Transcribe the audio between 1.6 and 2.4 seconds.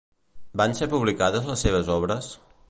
seves obres?